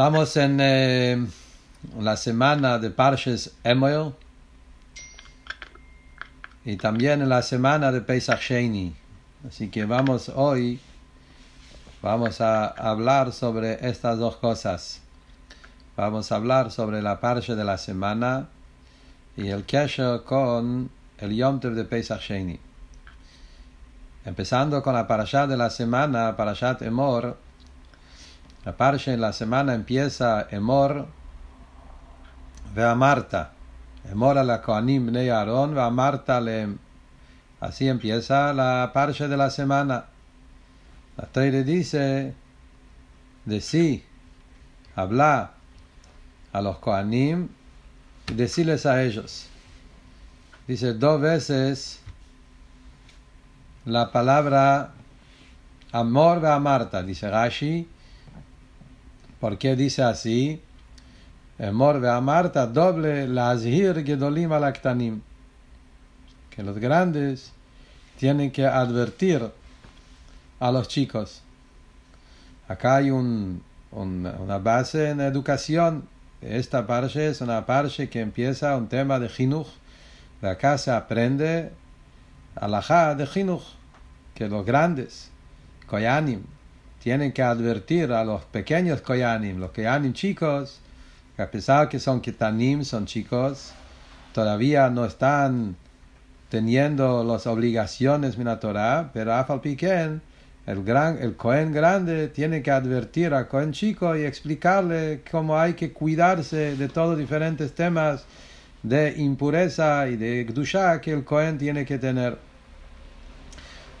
[0.00, 1.26] Estamos en eh,
[1.98, 4.14] la semana de Parches Emoel
[6.64, 8.94] y también en la semana de Pesach Sheni.
[9.46, 10.80] Así que vamos hoy,
[12.00, 15.02] vamos a hablar sobre estas dos cosas.
[15.98, 18.48] Vamos a hablar sobre la Parche de la semana
[19.36, 20.88] y el Kesher con
[21.18, 22.58] el Yom Tov de Pesach Sheni.
[24.24, 27.36] Empezando con la parashat de la semana, Parashat Emor,
[28.64, 31.06] la parasha en la semana empieza Emor
[32.74, 33.52] ve Marta.
[34.10, 36.42] Emor a la Koanim Bnei Aaron ve Marta.
[37.60, 40.06] Así empieza la parasha de la semana.
[41.16, 42.34] La Teire dice
[43.44, 44.04] de sí,
[44.94, 45.52] habla
[46.52, 47.48] a los Koanim
[48.28, 49.46] y decirles a ellos.
[50.66, 52.00] Dice dos veces
[53.84, 54.92] la palabra
[55.92, 57.88] amor a Marta, dice Rashi.
[59.40, 60.60] ¿Por qué dice así?
[61.58, 65.22] Amor a Marta, doble la azhir gedolim alaktanim.
[66.50, 67.52] Que los grandes
[68.18, 69.50] tienen que advertir
[70.58, 71.42] a los chicos.
[72.68, 76.06] Acá hay un, un, una base en educación.
[76.42, 79.68] Esta parte es una parte que empieza un tema de jinuj.
[80.42, 81.72] De acá se aprende
[82.54, 83.62] alajá de jinuj,
[84.34, 85.30] que los grandes,
[85.86, 86.42] koyanim,
[87.02, 90.80] tienen que advertir a los pequeños koyanim, los koyanim chicos,
[91.34, 93.72] que a pesar que son ketanim, son chicos,
[94.32, 95.76] todavía no están
[96.50, 100.20] teniendo las obligaciones de la Torah, pero afal piquen,
[100.66, 105.74] el gran, el Cohen grande tiene que advertir al Cohen chico y explicarle cómo hay
[105.74, 108.24] que cuidarse de todos los diferentes temas
[108.82, 112.36] de impureza y de Gdusha que el Cohen tiene que tener.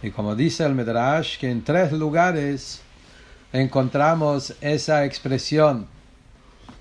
[0.02, 2.82] Y como dice el Medrash, que en tres lugares
[3.52, 5.86] encontramos esa expresión.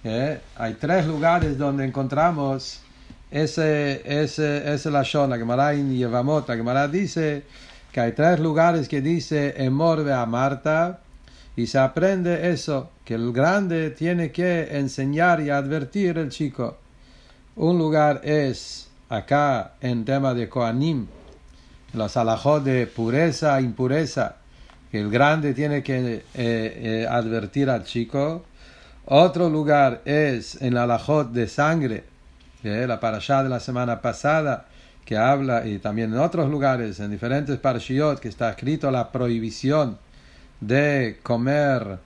[0.04, 0.40] ¿eh?
[0.56, 2.82] Hay tres lugares donde encontramos
[3.32, 5.30] ese, ese, ese lashon.
[5.30, 7.44] La Gemara en Yevamot, la Gemara dice
[7.92, 11.00] que hay tres lugares que dice Emor a Marta
[11.56, 16.78] y se aprende eso, que el grande tiene que enseñar y advertir al chico.
[17.56, 21.08] Un lugar es acá en tema de Koanim,
[21.94, 24.38] los alajot de pureza, impureza,
[24.92, 28.46] el grande tiene que eh, eh, advertir al chico.
[29.06, 32.04] Otro lugar es en el alajot de sangre,
[32.64, 34.68] la parashá de la semana pasada,
[35.06, 39.98] que habla, y también en otros lugares, en diferentes parashiot, que está escrito la prohibición
[40.62, 41.98] de comer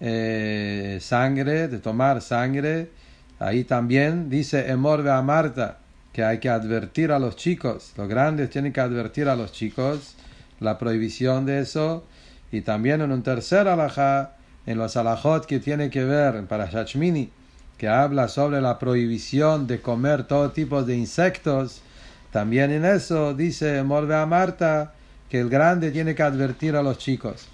[0.00, 2.90] eh, sangre, de tomar sangre.
[3.38, 5.78] Ahí también dice Emor a Marta,
[6.12, 10.16] que hay que advertir a los chicos, los grandes tienen que advertir a los chicos
[10.62, 12.04] la prohibición de eso,
[12.50, 14.36] y también en un tercer alajá,
[14.66, 17.30] en los alajot que tiene que ver para Shachmini,
[17.78, 21.82] que habla sobre la prohibición de comer todo tipo de insectos,
[22.30, 24.94] también en eso dice Morbe Marta
[25.28, 27.48] que el grande tiene que advertir a los chicos.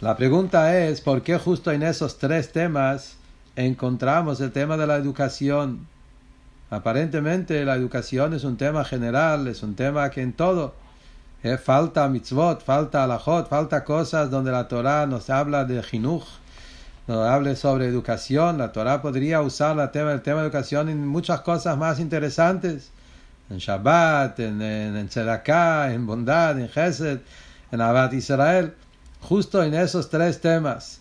[0.00, 3.16] La pregunta es, ¿por qué justo en esos tres temas
[3.54, 5.86] encontramos el tema de la educación?
[6.70, 10.74] Aparentemente la educación es un tema general, es un tema que en todo
[11.42, 16.24] eh, falta mitzvot, falta alajot, falta cosas donde la Torah nos habla de jinuj,
[17.06, 18.58] nos habla sobre educación.
[18.58, 22.90] La Torah podría usar el tema, el tema de educación en muchas cosas más interesantes,
[23.48, 27.20] en Shabbat, en, en, en en bondad, en Chesed,
[27.72, 28.74] en Abad Israel,
[29.20, 31.00] justo en esos tres temas.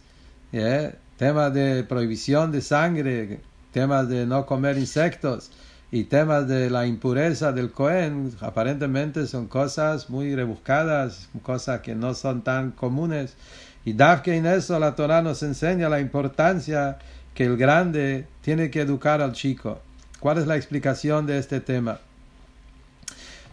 [0.53, 0.95] ¿eh?
[1.17, 3.41] Temas de prohibición de sangre,
[3.73, 5.51] temas de no comer insectos
[5.91, 12.13] y temas de la impureza del Cohen, aparentemente son cosas muy rebuscadas, cosas que no
[12.13, 13.35] son tan comunes.
[13.85, 16.99] Y que en eso la Torah nos enseña la importancia
[17.33, 19.79] que el grande tiene que educar al chico.
[20.19, 21.99] ¿Cuál es la explicación de este tema?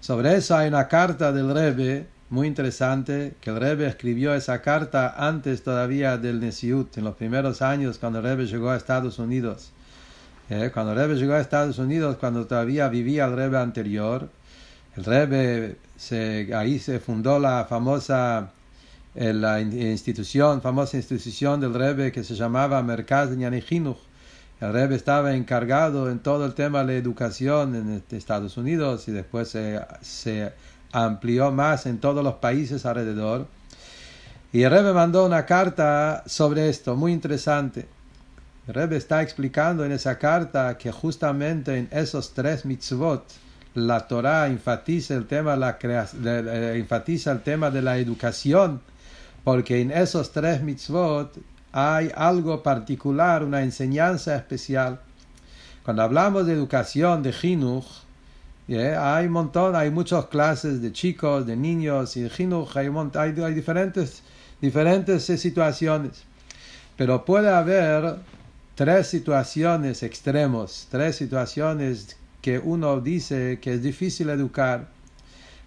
[0.01, 5.15] Sobre eso hay una carta del Rebbe muy interesante, que el Rebbe escribió esa carta
[5.17, 9.71] antes todavía del Nesiut, en los primeros años cuando el Rebbe llegó a Estados Unidos.
[10.49, 14.29] Eh, cuando el Rebbe llegó a Estados Unidos, cuando todavía vivía el Rebbe anterior,
[14.97, 15.77] el Rebbe,
[16.55, 18.53] ahí se fundó la famosa
[19.19, 23.97] eh, la institución, famosa institución del Rebbe que se llamaba Merkaz Ñanijinuch.
[24.61, 29.13] El Rebbe estaba encargado en todo el tema de la educación en Estados Unidos y
[29.13, 30.53] después se, se
[30.93, 33.47] amplió más en todos los países alrededor.
[34.53, 37.89] Y el Rebbe mandó una carta sobre esto, muy interesante.
[38.69, 43.25] Rebbe está explicando en esa carta que justamente en esos tres mitzvot
[43.75, 45.79] la Torah enfatiza el tema, la
[46.75, 48.81] enfatiza el tema de la educación,
[49.45, 51.37] porque en esos tres mitzvot
[51.71, 54.99] hay algo particular, una enseñanza especial.
[55.85, 57.87] Cuando hablamos de educación, de Jinuch,
[58.69, 62.31] hay un montón, hay muchas clases de chicos, de niños, y de
[62.75, 64.23] hay, hay, hay diferentes,
[64.61, 66.25] diferentes situaciones.
[66.97, 68.17] Pero puede haber
[68.77, 74.89] tres situaciones extremos, tres situaciones que uno dice que es difícil educar.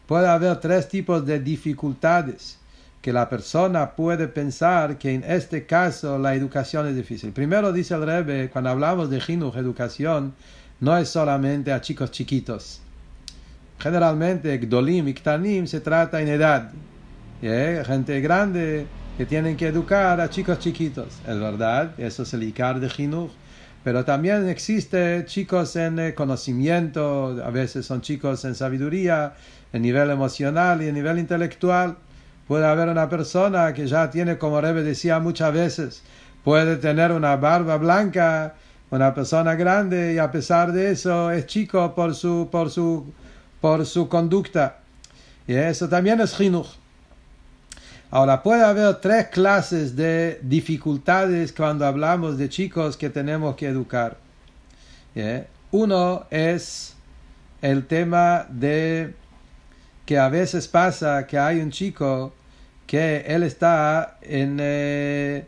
[0.05, 2.59] Puede haber tres tipos de dificultades
[3.01, 7.31] que la persona puede pensar que en este caso la educación es difícil.
[7.31, 10.33] Primero dice el Rebbe, cuando hablamos de Jinuj, educación,
[10.79, 12.79] no es solamente a chicos chiquitos.
[13.79, 16.71] Generalmente, Gdolim y Ktanim se trata en edad.
[17.41, 18.85] Gente grande
[19.19, 21.19] que tienen que educar a chicos chiquitos.
[21.27, 23.29] Es verdad, eso es el Icar de Jinuj.
[23.83, 29.33] Pero también existe chicos en eh, conocimiento, a veces son chicos en sabiduría,
[29.73, 31.97] en nivel emocional y en nivel intelectual.
[32.47, 36.01] Puede haber una persona que ya tiene, como Rebe decía muchas veces,
[36.45, 38.55] puede tener una barba blanca,
[38.89, 43.11] una persona grande y a pesar de eso es chico por su, por su,
[43.59, 44.79] por su conducta.
[45.45, 46.79] Y eso también es jinuj.
[48.11, 54.17] Ahora, puede haber tres clases de dificultades cuando hablamos de chicos que tenemos que educar.
[55.71, 56.95] Uno es
[57.61, 59.13] el tema de
[60.05, 62.33] que a veces pasa que hay un chico
[62.87, 65.45] que él está en eh,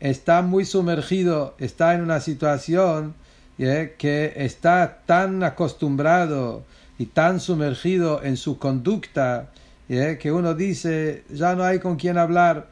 [0.00, 3.14] está muy sumergido, está en una situación
[3.56, 6.64] que está tan acostumbrado
[6.98, 9.50] y tan sumergido en su conducta
[9.90, 12.68] que uno dice ya no hay con quien hablar.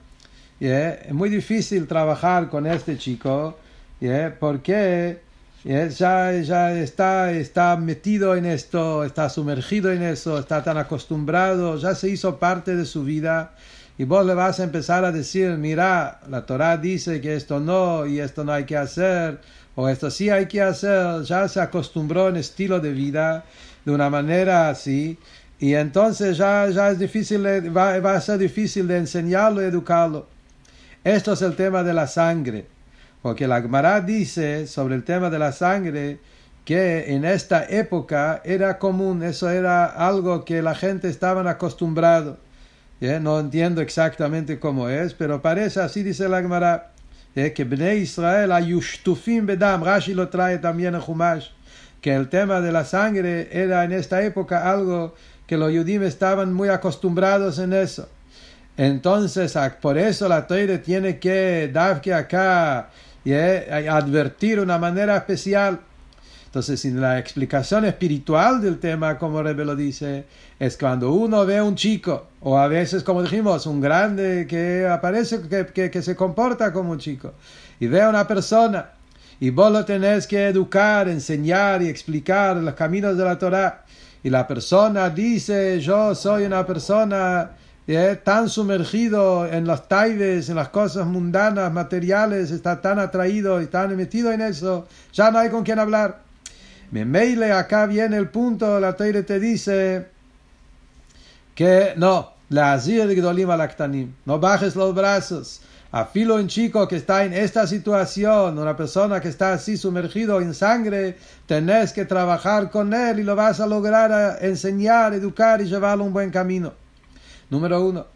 [0.61, 3.57] Es muy difícil trabajar con este chico
[4.39, 5.19] porque
[5.65, 11.95] ya, ya está, está metido en esto, está sumergido en eso, está tan acostumbrado, ya
[11.97, 13.53] se hizo parte de su vida.
[13.99, 18.07] Y vos le vas a empezar a decir, mira, la Torah dice que esto no
[18.07, 19.41] y esto no hay que hacer,
[19.75, 23.45] o esto sí hay que hacer, ya se acostumbró en estilo de vida
[23.85, 25.19] de una manera así,
[25.61, 27.45] y entonces ya, ya es difícil,
[27.77, 30.27] va, va a ser difícil de enseñarlo y educarlo.
[31.05, 32.67] Esto es el tema de la sangre,
[33.23, 36.19] porque la Gemara dice sobre el tema de la sangre
[36.65, 42.39] que en esta época era común, eso era algo que la gente estaba acostumbrado.
[43.01, 46.91] No entiendo exactamente cómo es, pero parece así, dice la Gemara,
[47.35, 51.49] que Bnei Israel ayushtufim bedam, Rashi lo trae también en Humash,
[52.01, 55.15] que el tema de la sangre era en esta época algo
[55.49, 58.09] que los judíos estaban muy acostumbrados en eso.
[58.77, 62.91] Entonces, por eso la Torah tiene que dar que acá
[63.25, 65.81] y advertir una manera especial
[66.49, 70.25] entonces, en la explicación espiritual del tema, como Rebe lo dice,
[70.59, 74.87] es cuando uno ve a un chico, o a veces, como dijimos, un grande que
[74.87, 77.35] aparece, que, que, se comporta como un chico,
[77.79, 78.93] y ve a una persona,
[79.39, 83.85] y vos lo tenés que educar, enseñar y explicar los caminos de la Torah,
[84.23, 87.53] y la persona dice, yo soy una persona
[87.87, 93.67] eh, tan sumergido en los taibes, en las cosas mundanas, materiales, está tan atraído y
[93.67, 96.21] tan metido en eso, ya no hay con quien hablar.
[96.91, 100.07] Memeile, acá viene el punto, la Teire te dice
[101.55, 105.61] que no, la azir de lactanim, no bajes los brazos.
[105.91, 110.53] Afilo un chico que está en esta situación, una persona que está así sumergido en
[110.53, 111.17] sangre,
[111.47, 116.07] tenés que trabajar con él y lo vas a lograr enseñar, educar y llevarlo a
[116.07, 116.75] un buen camino.
[117.49, 118.07] Número uno.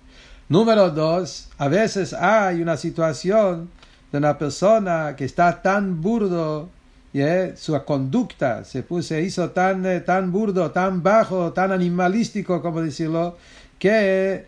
[0.48, 3.70] Número dos, a veces hay una situación
[4.10, 6.68] de una persona que está tan burdo
[7.56, 13.36] su conducta se, puso, hizo tan, eh, tan burdo, tan bajo, tan animalístico, como decirlo,
[13.78, 14.46] que,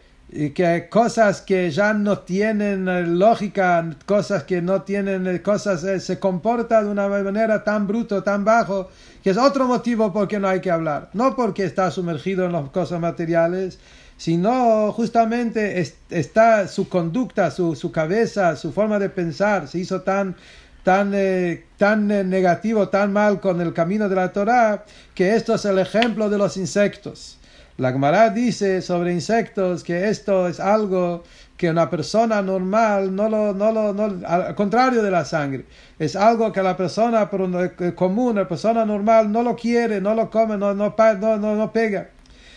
[0.55, 6.19] que cosas que ya no tienen eh, lógica, cosas que no tienen, eh, cosas se
[6.19, 8.91] comporta de una manera tan bruto, tan bajo,
[9.23, 11.11] que es otro motivo por qué no hay que hablar.
[11.13, 13.79] No porque está sumergido en las cosas materiales,
[14.17, 20.37] sino justamente está su conducta, su, su cabeza, su forma de pensar, se hizo tan
[20.85, 25.55] tan, eh, tan eh, negativo, tan mal con el camino de la Torah, que esto
[25.55, 27.39] es el ejemplo de los insectos.
[27.77, 31.25] La Gemara dice sobre insectos que esto es algo
[31.57, 35.65] que una persona normal no lo, no lo, no, al contrario de la sangre,
[35.99, 40.31] es algo que la persona eh, común, la persona normal no lo quiere, no lo
[40.31, 42.11] come, no, no, no, no pega.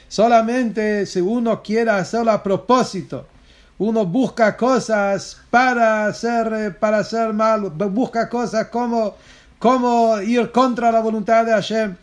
[0.08, 3.26] Solamente si uno quiere hacerlo a propósito,
[3.80, 9.16] uno busca cosas para hacer, eh, para hacer mal, busca cosas como,
[9.58, 11.96] como ir contra la voluntad de Hashem.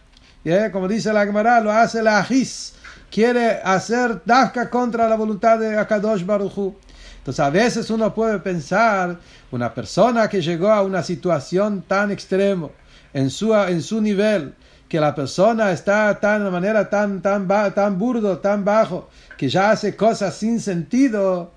[0.73, 2.75] Como dice la Gemara, lo hace la Ajis,
[3.15, 6.75] quiere hacer dafka contra la voluntad de Akadosh Baruchu.
[7.19, 9.17] Entonces a veces uno puede pensar,
[9.53, 12.71] una persona que llegó a una situación tan extrema
[13.13, 14.57] en su, en su nivel,
[14.89, 19.71] que la persona está tan de manera tan, tan, tan burdo, tan bajo, que ya
[19.71, 21.53] hace cosas sin sentido,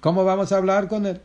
[0.00, 1.20] ¿cómo vamos a hablar con él?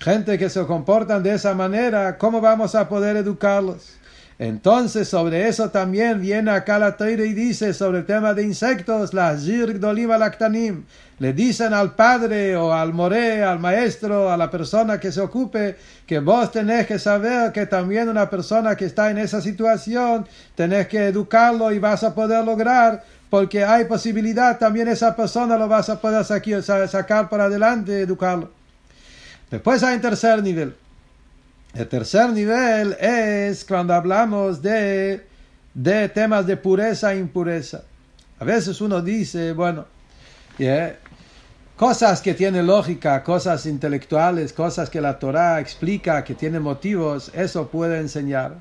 [0.00, 3.96] Gente que se comportan de esa manera, ¿cómo vamos a poder educarlos?
[4.38, 9.14] Entonces, sobre eso también viene acá la Teire y dice sobre el tema de insectos,
[9.14, 10.84] la Zirg Dolima Lactanim.
[11.18, 15.76] Le dicen al padre o al more, al maestro, a la persona que se ocupe,
[16.06, 20.86] que vos tenés que saber que también una persona que está en esa situación, tenés
[20.88, 25.88] que educarlo y vas a poder lograr, porque hay posibilidad, también esa persona lo vas
[25.88, 28.50] a poder sacar para adelante, educarlo.
[29.50, 30.74] Después hay un tercer nivel.
[31.76, 35.26] El tercer nivel es cuando hablamos de,
[35.74, 37.82] de temas de pureza e impureza.
[38.38, 39.84] A veces uno dice, bueno,
[41.76, 47.68] cosas que tienen lógica, cosas intelectuales, cosas que la Torah explica, que tienen motivos, eso
[47.68, 48.54] puede enseñar.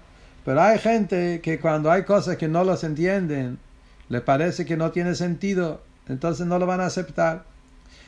[0.43, 3.59] Pero hay gente que cuando hay cosas que no los entienden,
[4.09, 7.45] le parece que no tiene sentido, entonces no lo van a aceptar.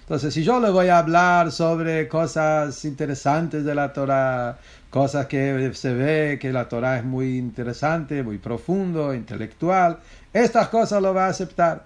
[0.08, 4.58] Entonces, si yo le voy a hablar sobre cosas interesantes de la Torah,
[4.90, 10.00] cosas que se ve que la Torah es muy interesante, muy profundo, intelectual,
[10.34, 11.86] estas cosas lo va a aceptar.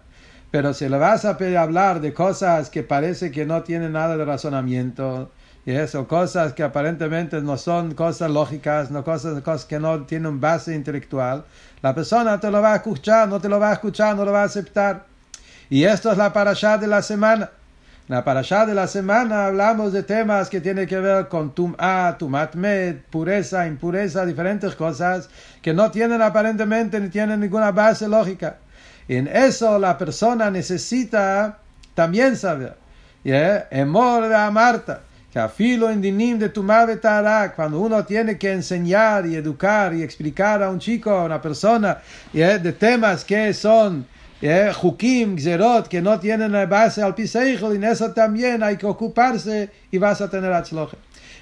[0.51, 4.25] Pero si le vas a hablar de cosas que parece que no tienen nada de
[4.25, 5.31] razonamiento,
[5.65, 10.41] y eso, cosas que aparentemente no son cosas lógicas, no cosas, cosas que no tienen
[10.41, 11.45] base intelectual,
[11.81, 14.31] la persona te lo va a escuchar, no te lo va a escuchar, no lo
[14.31, 15.05] va a aceptar.
[15.69, 17.49] Y esto es la parashá de la semana.
[18.11, 22.97] La parashá de la semana hablamos de temas que tienen que ver con tum'a, tumatmed,
[23.09, 25.29] pureza, impureza, diferentes cosas
[25.61, 28.57] que no tienen aparentemente ni tienen ninguna base lógica.
[29.07, 31.59] Y en eso la persona necesita
[31.93, 32.75] también saber.
[33.23, 33.69] ¿yeah?
[33.71, 36.67] Emor de Amarta, que afilo en dinim de tu
[37.55, 41.99] cuando uno tiene que enseñar y educar y explicar a un chico, a una persona,
[42.33, 42.57] ¿yeah?
[42.57, 44.05] de temas que son
[44.73, 49.69] Jukim, Gzerot, que no tienen base al piseijo, y en eso también hay que ocuparse
[49.91, 50.97] y vas a tener atzloje.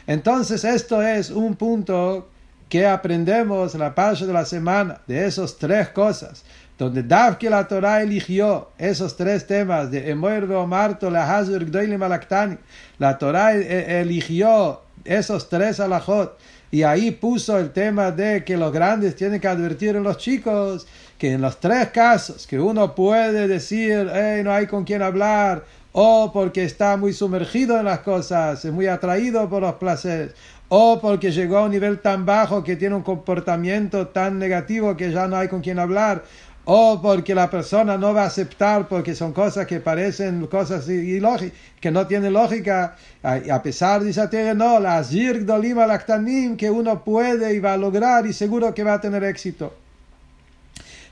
[0.05, 2.27] Entonces, esto es un punto
[2.67, 6.43] que aprendemos en la parte de la semana, de esos tres cosas,
[6.77, 7.03] donde
[7.37, 12.57] que la Torah eligió esos tres temas de Emoer Marto, la Hazur Gdoilim Alaktani.
[12.99, 16.37] La Torah e, eligió esos tres alajot
[16.71, 20.87] y ahí puso el tema de que los grandes tienen que advertir a los chicos
[21.19, 25.65] que en los tres casos que uno puede decir, hey, no hay con quién hablar,
[25.91, 30.31] o porque está muy sumergido en las cosas, es muy atraído por los placeres,
[30.69, 35.11] o porque llegó a un nivel tan bajo que tiene un comportamiento tan negativo que
[35.11, 36.23] ya no hay con quién hablar,
[36.63, 41.57] o porque la persona no va a aceptar porque son cosas que parecen cosas ilógicas,
[41.81, 47.03] que no tienen lógica, a pesar de esa no, la zirg dolima lactanim que uno
[47.03, 49.73] puede y va a lograr y seguro que va a tener éxito.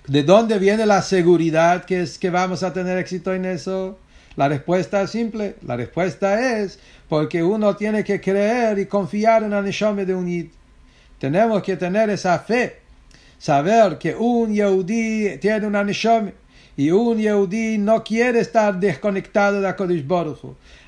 [0.08, 4.00] ¿De dónde viene la seguridad que es que vamos a tener éxito en eso?
[4.38, 5.56] La respuesta es simple.
[5.66, 10.50] La respuesta es porque uno tiene que creer y confiar en la Neshome de un
[11.20, 12.78] Tenemos que tener esa fe.
[13.38, 16.34] Saber que un Yehudi tiene una Neshome
[16.78, 20.06] y un Yehudi no quiere estar desconectado de Kodesh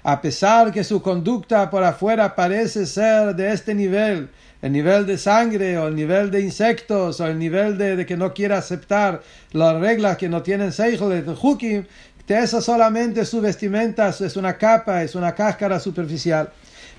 [0.04, 4.30] A pesar que su conducta por afuera parece ser de este nivel,
[4.62, 8.34] el nivel de sangre o el nivel de insectos o el nivel de, que no
[8.34, 9.22] quiere aceptar
[9.54, 11.86] las reglas que no tienen seijo de Hukim,
[12.38, 16.50] eso solamente su vestimenta es una capa, es una cáscara superficial.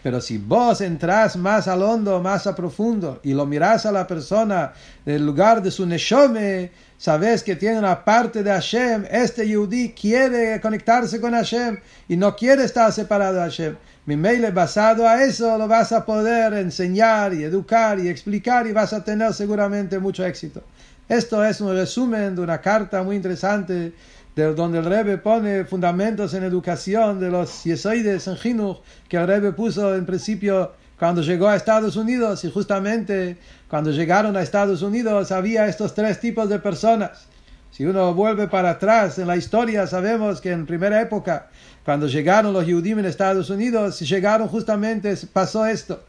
[0.02, 4.07] Pero si vos entras más al hondo, más a profundo, y lo mirás a la
[4.07, 4.73] persona
[5.05, 10.61] del lugar de su neshome, sabes que tiene una parte de Hashem, este Yehudi quiere
[10.61, 13.76] conectarse con Hashem y no quiere estar separado de Hashem.
[14.07, 18.73] Mi mail basado a eso lo vas a poder enseñar y educar y explicar y
[18.73, 20.62] vas a tener seguramente mucho éxito.
[21.07, 23.92] Esto es un resumen de una carta muy interesante
[24.35, 28.78] de donde el Rebbe pone fundamentos en educación de los yesoides en Jinuch
[29.09, 33.37] que el Rebbe puso en principio cuando llegó a Estados Unidos y justamente
[33.69, 37.26] cuando llegaron a Estados Unidos había estos tres tipos de personas.
[37.71, 41.49] Si uno vuelve para atrás en la historia, sabemos que en primera época
[41.85, 46.05] cuando llegaron los Yehudim en Estados Unidos, llegaron justamente, pasó esto.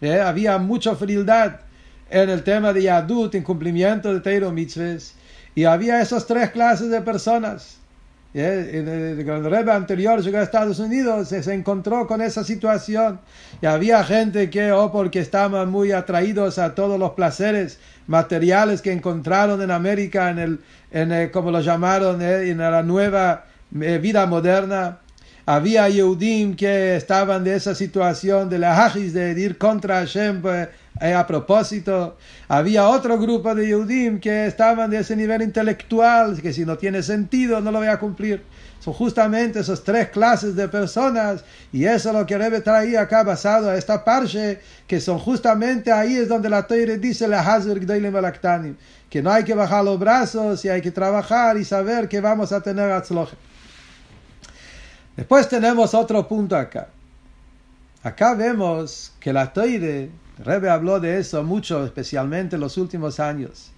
[0.00, 0.20] ¿eh?
[0.20, 1.60] Había mucha frialdad
[2.08, 5.14] en el tema de Yadut, en cumplimiento de Teiro Mitzvahs,
[5.54, 7.78] y había esas tres clases de personas.
[8.34, 8.70] ¿eh?
[8.72, 13.18] El Rebbe anterior llegó a Estados Unidos, se, encontró con esa situación.
[13.60, 18.82] Y había gente que, o oh, porque estaban muy atraídos a todos los placeres materiales
[18.82, 20.60] que encontraron en América, en el,
[20.90, 22.50] en como lo llamaron, ¿eh?
[22.50, 24.98] en la nueva vida moderna,
[25.48, 30.68] Había Yehudim que estaban de esa situación de la hajis, de ir contra Hashem pues,
[31.00, 32.16] eh, a propósito.
[32.48, 37.00] Había otro grupo de Yehudim que estaban de ese nivel intelectual, que si no tiene
[37.04, 38.42] sentido no lo voy a cumplir.
[38.86, 43.24] Son justamente esas tres clases de personas y eso es lo que Rebe traía acá
[43.24, 47.42] basado a esta parche, que son justamente ahí es donde la Torah dice la
[49.10, 52.52] que no hay que bajar los brazos y hay que trabajar y saber que vamos
[52.52, 53.36] a tener atzloje.
[55.16, 56.86] Después tenemos otro punto acá.
[58.04, 63.72] Acá vemos que la Toire, Rebe habló de eso mucho, especialmente en los últimos años,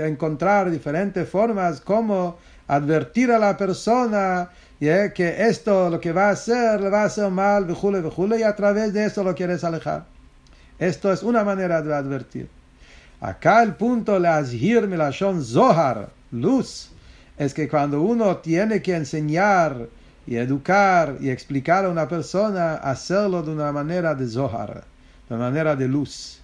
[0.07, 2.37] encontrar diferentes formas como
[2.69, 7.29] advertir a la persona que esto lo que va a hacer le va a hacer
[7.29, 7.67] mal,
[8.39, 10.05] y a través de eso lo quieres alejar.
[10.79, 12.62] Esto es una manera de advertir.
[13.23, 16.89] Acá el punto, la azhir milashon zohar, luz,
[17.37, 19.87] es que cuando uno tiene que enseñar
[20.27, 24.83] y educar y explicar a una persona, hacerlo de una manera de zohar,
[25.29, 26.41] de una manera de luz.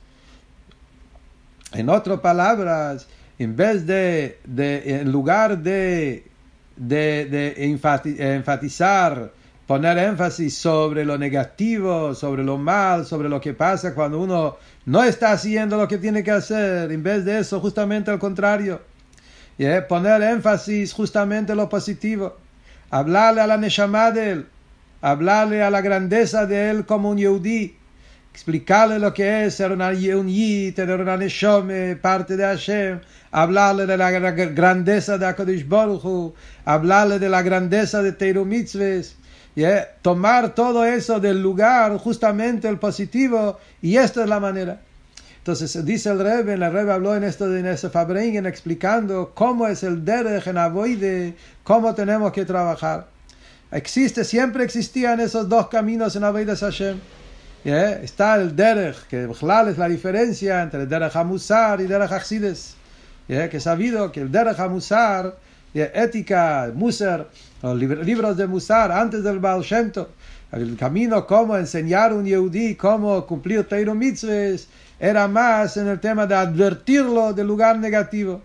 [1.74, 6.24] En otras palabras, en vez de, de en lugar de,
[6.78, 9.34] de, de enfatizar,
[9.70, 15.04] poner énfasis sobre lo negativo, sobre lo mal, sobre lo que pasa cuando uno no
[15.04, 18.82] está haciendo lo que tiene que hacer, en vez de eso, justamente al contrario,
[19.88, 22.36] poner énfasis justamente en lo positivo,
[22.90, 24.48] hablarle a la Neshama de él,
[25.02, 27.78] hablarle a la grandeza de él como un Yehudi,
[28.34, 33.02] explicarle lo que es ser una, un yid, tener una neshome, parte de Hashem,
[33.32, 36.34] hablarle de la grandeza de Akadosh Baruch Hu,
[36.66, 39.19] hablarle de la grandeza de Teiru Mitzvahs,
[40.02, 44.82] tomar todo eso del lugar, justamente el positivo, y esta es la manera.
[45.38, 49.84] Entonces dice el Rebbe, el Rebbe habló en esto de ese Fabringen explicando cómo es
[49.84, 53.08] el derech en Avoide, cómo tenemos que trabajar.
[53.72, 57.00] Existe, siempre existían esos dos caminos en Avoide Hashem.
[57.64, 62.76] Está el derech, que es la diferencia entre el derech hamusar y derech haxides.
[63.28, 65.36] Que he sabido que el derech hamusar,
[65.74, 67.28] ética, musar,
[67.64, 69.92] libros de musar antes del Baal Shem
[70.52, 74.68] el camino cómo enseñar a un yehudí cómo cumplir Teiro Mitzvahs,
[75.00, 78.42] era más en el tema de advertirlo del lugar negativo.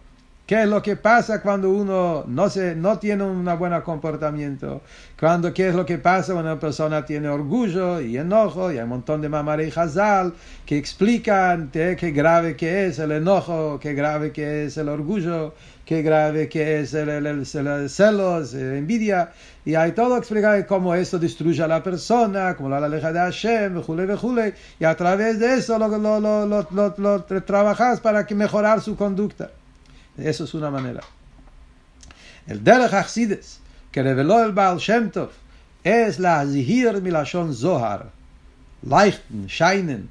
[0.46, 4.82] ¿Qué es lo que pasa cuando uno no, se, no tiene un buen comportamiento?
[5.18, 8.70] Cuando, ¿Qué es lo que pasa cuando una persona tiene orgullo y enojo?
[8.70, 10.34] Y hay un montón de mamare y hazal
[10.66, 16.02] que explican qué grave que es el enojo, qué grave que es el orgullo, qué
[16.02, 19.32] grave que es el, el, celos, la envidia.
[19.64, 23.82] Y hay todo explicado cómo eso destruye a la persona, cómo la aleja de Hashem,
[24.78, 29.50] y a través de eso lo, lo, lo, lo trabajas para que mejorar su conducta.
[30.16, 31.00] Eso es una manera.
[32.46, 35.30] El Derech Achsides, que reveló el Baal Shem Tov,
[35.82, 38.10] es la Zihir Milashon Zohar.
[38.82, 40.10] Leichten, scheinen,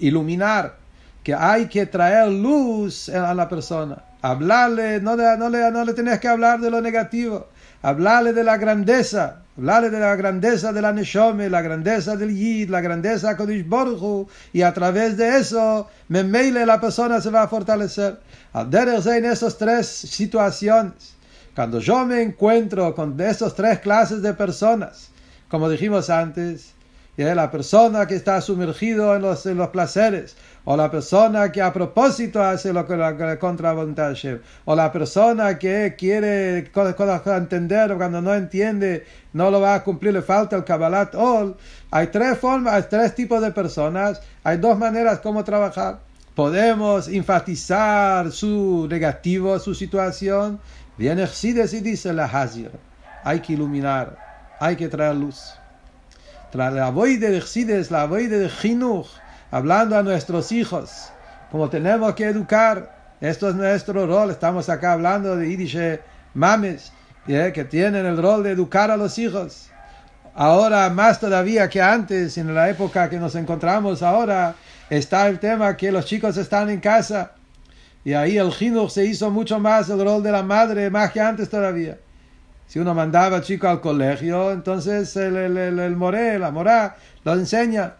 [0.00, 0.79] iluminar,
[1.22, 4.02] que hay que traer luz a la persona.
[4.22, 7.48] Hablarle, no, no, le, no le tienes que hablar de lo negativo.
[7.82, 12.68] hablarle de la grandeza, hablarle de la grandeza de la Neshome, la grandeza del Yid,
[12.68, 17.42] la grandeza de Kodesh Borju, y a través de eso, memeile la persona se va
[17.42, 18.20] a fortalecer.
[18.52, 21.14] Al en esas tres situaciones,
[21.54, 25.10] cuando yo me encuentro con esas tres clases de personas,
[25.48, 26.74] como dijimos antes,
[27.24, 32.72] la persona que está sumergido en los, placeres, o la persona que a propósito hace
[32.72, 34.14] lo que la contra voluntad
[34.64, 36.70] o la persona que quiere
[37.26, 41.56] entender cuando no entiende no lo va a cumplir, le falta el Kabbalat Ol.
[41.90, 46.00] Hay tres formas, hay tres tipos de personas, hay dos maneras como trabajar.
[46.34, 50.58] Podemos enfatizar su negativo, su situación.
[50.96, 52.70] Viene Sides y dice la Hazir.
[53.24, 54.16] Hay que iluminar,
[54.58, 55.59] hay que traer luz.
[56.52, 59.06] La voy de Sides, la voy de Jinuch
[59.52, 61.12] hablando a nuestros hijos,
[61.52, 63.14] como tenemos que educar.
[63.20, 64.32] Esto es nuestro rol.
[64.32, 66.00] Estamos acá hablando de Yiddish
[66.34, 66.92] mames,
[67.24, 69.70] que tienen el rol de educar a los hijos.
[70.34, 74.56] Ahora, más todavía que antes, en la época que nos encontramos ahora,
[74.88, 77.30] está el tema que los chicos están en casa.
[78.04, 81.20] Y ahí el jinuch se hizo mucho más el rol de la madre, más que
[81.20, 81.96] antes todavía.
[82.70, 86.96] Si uno mandaba al chico al colegio, entonces el, el, el, el moré, la morá,
[87.24, 87.94] lo enseña.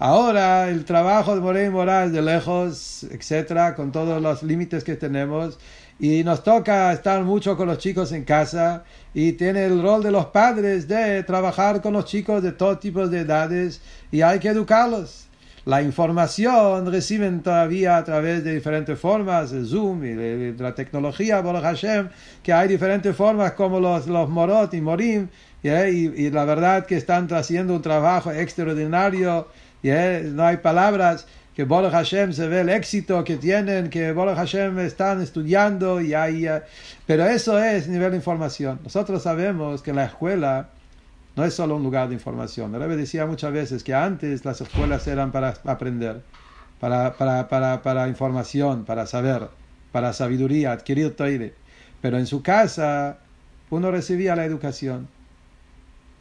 [0.00, 5.60] Ahora el trabajo de Morey Moral de lejos, etcétera, con todos los límites que tenemos,
[6.00, 8.82] y nos toca estar mucho con los chicos en casa,
[9.14, 13.06] y tiene el rol de los padres de trabajar con los chicos de todo tipo
[13.06, 15.25] de edades, y hay que educarlos.
[15.66, 21.62] La información reciben todavía a través de diferentes formas, el Zoom y la tecnología, Baruch
[21.62, 22.08] Hashem,
[22.42, 25.28] que hay diferentes formas como los, los morot y morim,
[25.62, 29.48] y, y la verdad que están haciendo un trabajo extraordinario
[29.82, 34.78] no hay palabras que Baruch Hashem se ve el éxito que tienen, que Baruch Hashem
[34.80, 36.62] están estudiando y hay, eh,
[37.06, 38.80] pero eso es nivel de información.
[38.82, 40.68] Nosotros sabemos que la escuela
[41.36, 42.74] no es solo un lugar de información.
[42.74, 46.22] El Rebbe decía muchas veces que antes las escuelas eran para aprender,
[46.80, 49.48] para, para, para, para información, para saber,
[49.92, 51.54] para sabiduría, adquirir toire.
[52.00, 53.18] Pero en su casa
[53.68, 55.08] uno recibía la educación.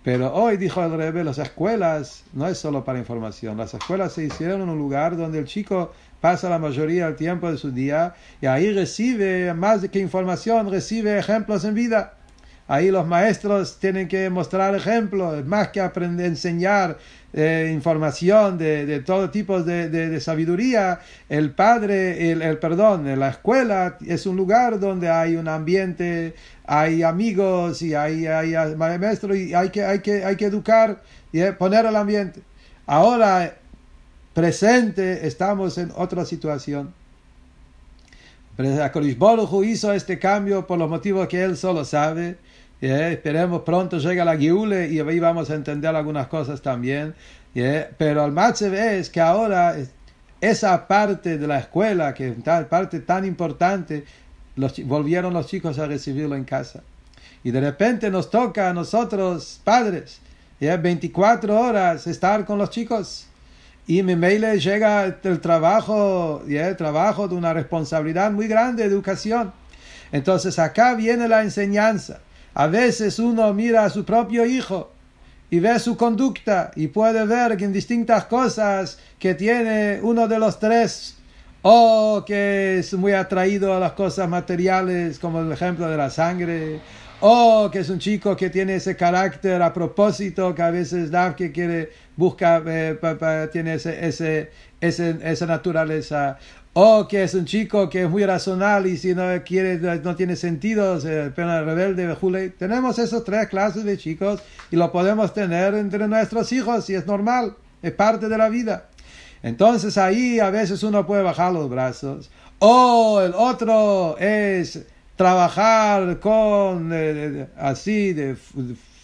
[0.04, 3.58] Pero hoy, dijo el Rebbe, las escuelas no es solo para información.
[3.58, 7.50] Las escuelas se hicieron en un lugar donde el chico pasa la mayoría del tiempo
[7.50, 12.18] de su día y ahí recibe, más que información, recibe ejemplos en vida.
[12.68, 16.98] Ahí los maestros tienen que mostrar ejemplos, más que aprender, enseñar
[17.32, 21.00] eh, información de, de, todo tipo de, de, sabiduría.
[21.30, 26.34] El padre, el, el, perdón, la escuela es un lugar donde hay un ambiente,
[26.66, 31.42] hay amigos y hay, hay, maestros y hay que, hay que, hay que educar y
[31.42, 32.42] eh, poner el ambiente.
[32.88, 33.58] Ahora,
[34.34, 36.94] presente, estamos en otra situación.
[38.58, 39.18] Akolish
[39.66, 42.38] hizo este cambio por los motivos que él solo sabe
[42.82, 47.16] esperemos pronto llegue la Giule y ahí vamos a entender algunas cosas también.
[47.98, 49.76] Pero al más es que ahora
[50.42, 52.36] esa parte de la escuela, que es
[52.70, 54.04] parte tan importante,
[54.56, 56.82] los, volvieron los chicos a recibirlo en casa.
[57.44, 60.20] Y de repente nos toca a nosotros, padres,
[60.60, 63.28] 24 horas estar con los chicos.
[63.88, 69.54] Y mi mail llega el trabajo, el trabajo de una responsabilidad muy grande de educación.
[70.12, 72.20] Entonces acá viene la enseñanza.
[72.54, 74.92] A veces uno mira a su propio hijo
[75.50, 80.40] y ve su conducta y puede ver que en distintas cosas que tiene uno de
[80.40, 81.18] los tres
[81.62, 86.80] o que es muy atraído a las cosas materiales como el ejemplo de la sangre
[87.20, 91.36] o que es un chico que tiene ese carácter a propósito que a veces da
[91.36, 92.98] que quiere busca eh,
[93.52, 94.52] tiene ese, ese,
[94.82, 96.38] ese, esa naturaleza
[96.78, 100.36] o que es un chico que es muy racional y si no quiere, no tiene
[100.36, 106.06] sentido, se pena rebelde, tenemos esas tres clases de chicos y lo podemos tener entre
[106.10, 108.90] nuestros hijos y es normal, es parte de la vida.
[109.42, 112.30] Entonces ahí a veces uno puede bajar los brazos.
[112.60, 116.92] O el otro es trabajar con
[117.58, 118.16] así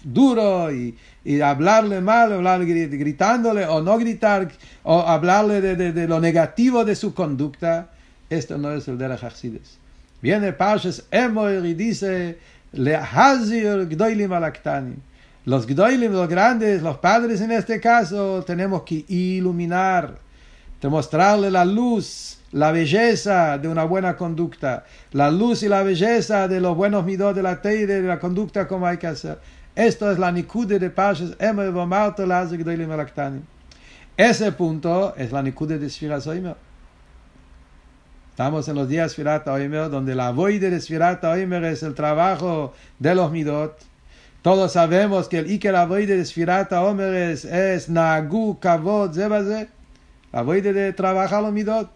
[0.04, 4.50] duro y, y hablarle mal, hablarle gritándole o no gritar,
[4.84, 7.90] o hablarle de, de, lo negativo de su conducta,
[8.30, 9.78] esto no es el de la Hasidis.
[10.22, 12.38] Viene Parshas Emoir y dice,
[12.74, 14.96] le hazir gdoilim alaktani.
[15.46, 20.20] Los gdoilim, los grandes, los padres en este caso, tenemos que iluminar,
[20.80, 26.60] demostrarle la luz, la belleza de una buena conducta, la luz y la belleza de
[26.60, 29.40] los buenos midos de la teide, de la conducta como hay que hacer.
[29.76, 33.44] Esto es la nikude de Pashas Emer Vomarto Lazer Gdoilim Alaktanim.
[34.18, 36.56] Ese punto es la nikude de Sfirat Oimer.
[38.32, 42.74] Estamos en los días Sfirat Oimer, donde la voide de Sfirat Oimer es el trabajo
[43.00, 43.78] de los midot,
[44.42, 49.70] Todos sabemos que el Iker Avoide de Sfirata Omer es, es Nagu, Kavod, Zebaze.
[50.32, 51.92] Avoide de trabajar los midot,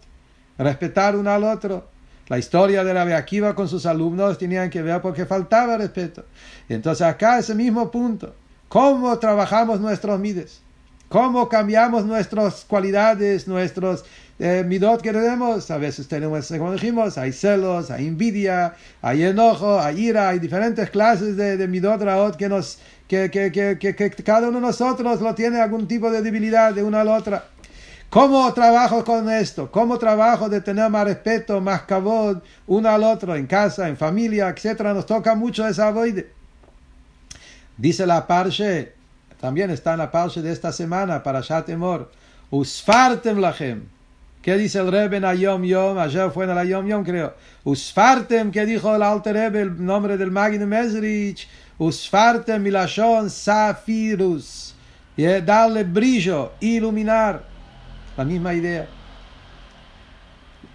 [0.58, 1.88] respetar uno al otro.
[2.28, 6.24] La historia de la Akiva con sus alumnos tenían que ver porque faltaba respeto.
[6.68, 8.34] Y entonces acá ese mismo punto.
[8.68, 10.60] ¿Cómo trabajamos nuestros mides?
[11.08, 14.04] ¿Cómo cambiamos nuestras cualidades, nuestros
[14.40, 15.70] eh, midot que tenemos?
[15.70, 20.90] A veces tenemos, como dijimos, hay celos, hay envidia, hay enojo, hay ira, hay diferentes
[20.90, 25.60] clases de, de midot raot que, nos, que, que, cada uno de nosotros lo tiene
[25.60, 27.44] algún tipo de debilidad de una a la otra.
[28.10, 29.70] ¿Cómo trabajo con esto?
[29.70, 34.48] ¿Cómo trabajo de tener más respeto, más cabod uno al otro, en casa, en familia,
[34.48, 34.94] etcétera?
[34.94, 36.30] Nos toca mucho esa voide.
[37.76, 38.94] Dice la Parche,
[39.40, 42.10] también está en la pausa de esta semana para Shatemor.
[42.50, 43.82] Usfartem lachem.
[44.40, 45.98] ¿Qué dice el Rebbe en Ayom Yom?
[45.98, 47.34] Ayer fue en el Ayom Yom, creo.
[47.64, 51.48] Usfartem, que dijo el Alter Rebbe, el nombre del Magid Mesrich.
[51.78, 54.74] Usfartem milashon safirus.
[55.16, 57.55] Y darle brillo, iluminar.
[58.16, 58.86] La misma idea.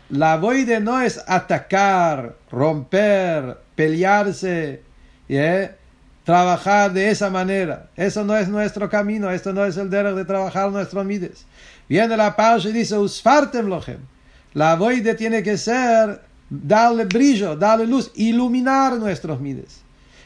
[0.09, 4.83] La voide no es atacar, romper, pelearse.
[5.27, 5.75] ¿yeah?
[6.23, 7.89] trabajar de esa manera.
[7.95, 11.45] Eso no es nuestro camino, esto no es el deber de trabajar nuestros mides.
[11.89, 13.99] Viene la pausa y dice, usfartem lochem.
[14.53, 19.81] La voide tiene que ser darle brillo, darle luz, iluminar nuestros mides.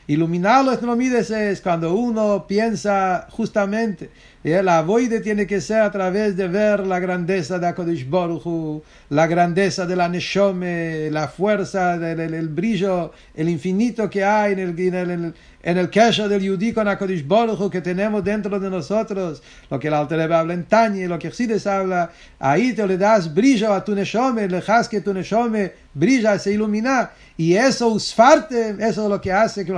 [0.07, 4.09] Iluminar nuestros mides es cuando uno piensa justamente
[4.45, 9.25] la voide tiene que ser a través de ver la grandeza de Akodesh Baruch la
[9.25, 14.93] grandeza de la Neshome, la fuerza, el, brillo, el infinito que hay en el, en
[14.95, 19.79] el, en el kesha del Yudí con Akodesh Baruch que tenemos dentro de nosotros, lo
[19.79, 23.73] que el Alter habla en Tanya, lo que Chsides habla, ahí te le das brillo
[23.73, 29.09] a tu Neshome, le que tu Neshome brilla, se ilumina, y eso usfarte, eso es
[29.09, 29.73] lo que hace que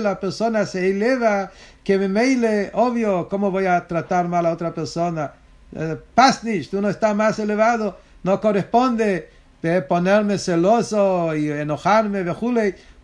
[0.00, 1.50] la persona se eleva
[1.84, 5.32] que me meile, obvio, ¿cómo voy a tratar mal a otra persona?
[5.74, 9.28] Eh, Pasnish, tú no estás más elevado, no corresponde
[9.88, 12.24] ponerme celoso y enojarme,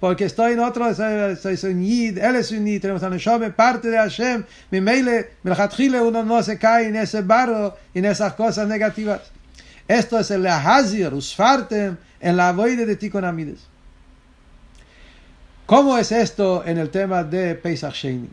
[0.01, 3.51] porque estoy en otro, soy, soy, un yid, él es un yid, tenemos a Neshome,
[3.51, 8.67] parte de Hashem, mi meile, uno no se cae en ese barro, en esas cosas
[8.69, 9.21] negativas.
[9.87, 13.61] Esto es el hazir, usfartem, en la voide de Tikonamides.
[15.67, 18.31] ¿Cómo es esto en el tema de Pesach Sheni?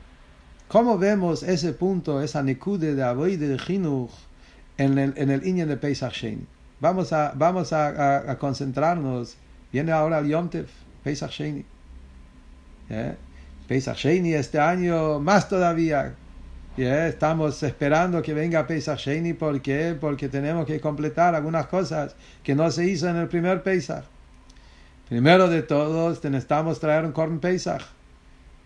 [0.68, 4.10] ¿Cómo vemos ese punto, esa nekude de avoide de Chinuch
[4.78, 6.48] en el, en de Pesach Sheni?
[6.80, 9.38] Vamos a, vamos a, concentrarnos.
[9.72, 10.68] Viene ahora el Yom Tev,
[11.04, 11.40] Pesach.
[12.90, 13.16] ¿Eh?
[13.70, 16.14] Este año más todavía.
[16.76, 17.06] ¿Eh?
[17.08, 19.34] Estamos esperando que venga Pesach Sheni.
[19.34, 24.04] Porque tenemos que completar algunas cosas que no se hizo en el primer Pesach.
[25.08, 27.84] Primero de todos, necesitamos traer un Korn Pesach.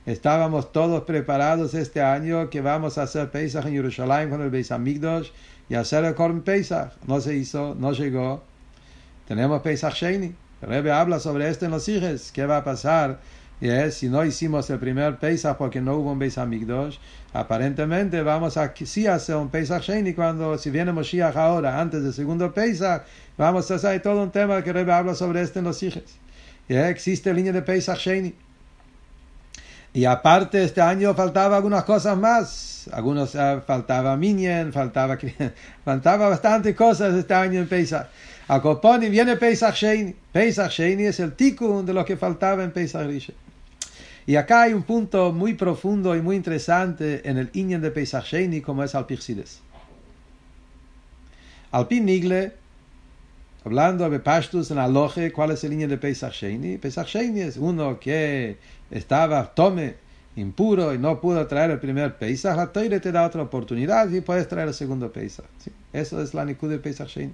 [0.08, 4.72] Estábamos todos preparados este año que vamos a hacer Pesach en Jerusalén con el Beis
[4.72, 5.32] Amigdosh
[5.68, 6.94] y hacer el Korn Pesach.
[7.06, 8.42] No se hizo, no llegó.
[9.28, 10.34] Tenemos Pesach Sheni.
[10.62, 12.32] El habla sobre esto en los hijos.
[12.32, 13.20] ¿Qué va a pasar?
[13.60, 17.00] Y es, si no hicimos el primer Pesach porque no hubo un Beis Amigdosh,
[17.34, 22.14] aparentemente vamos a sí hacer un Pesach Sheni cuando, si viene Moshiach ahora, antes del
[22.14, 23.04] segundo Pesach,
[23.38, 26.04] vamos a hacer todo un tema que el habla sobre esto en los hijos.
[26.70, 28.47] Y existe línea de Pesach Sheni.
[29.98, 32.88] Y aparte, este año faltaba algunas cosas más.
[32.94, 35.18] Algunos uh, faltaba Minyan, faltaba,
[35.84, 38.06] faltaba bastante cosas este año en Pesach.
[38.48, 40.14] A Coponi viene Pesach Sheini.
[40.32, 43.34] Pesach Sheini es el tikkun de lo que faltaba en Pesach Rishon.
[44.28, 48.26] Y acá hay un punto muy profundo y muy interesante en el Inyan de Pesach
[48.26, 49.62] Sheini, como es Alpixides.
[51.72, 52.54] Alpin Nigle,
[53.66, 56.78] hablando de Pashtus en Aloje, ¿cuál es el Inyan de Pesach Sheini?
[56.78, 58.60] Pesach Sheini es uno que
[58.92, 59.96] estaba tome
[60.36, 64.22] impuro y no pudo traer el primer Pesach, la Toire te da otra oportunidad y
[64.22, 65.46] puedes traer el segundo Pesach.
[65.58, 65.72] ¿sí?
[65.92, 67.34] Eso es la Nikud de Pesach Shein.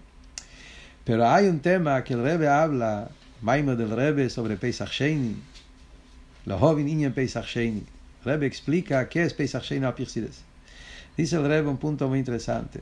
[1.03, 3.09] Pero hay un tema que el Rebbe habla,
[3.41, 5.35] Maimo del Rebbe, sobre Pesach Sheini.
[6.45, 7.83] Lo joven niño en Pesach Sheini.
[8.23, 10.41] El Rebbe explica qué es Pesach Sheini a Pirsides.
[11.17, 12.81] Dice el Rebbe un punto muy interesante.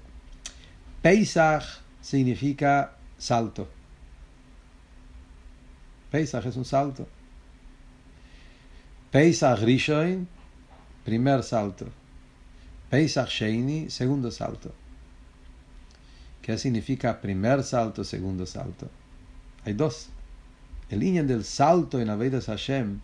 [1.02, 1.64] Pesach
[2.00, 3.68] significa salto.
[6.12, 7.08] Pesach es un salto.
[9.12, 10.26] Pesach Rishon,
[11.04, 11.86] primer salto.
[12.89, 14.71] Pesach Sheini, segundo salto.
[16.41, 18.89] ¿Qué significa primer salto, segundo salto?
[19.65, 20.08] Hay dos.
[20.89, 23.02] El línea del salto en Avedas Hashem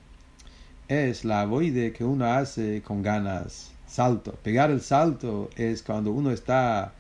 [0.87, 3.71] es la avoide que uno hace con ganas.
[3.85, 4.31] Salto.
[4.31, 6.93] Pegar el salto es cuando uno está